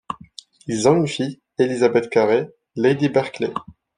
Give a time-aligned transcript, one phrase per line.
[0.65, 3.53] Ils ont une fille, Elizabeth Carey, Lady Berkeley.